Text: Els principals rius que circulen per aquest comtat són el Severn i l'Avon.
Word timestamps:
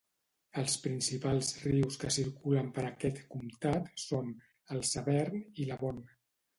Els 0.61 0.77
principals 0.85 1.51
rius 1.65 1.99
que 2.05 2.11
circulen 2.17 2.73
per 2.79 2.87
aquest 2.89 3.23
comtat 3.37 3.95
són 4.09 4.35
el 4.75 4.87
Severn 4.97 5.41
i 5.61 5.73
l'Avon. 5.73 6.07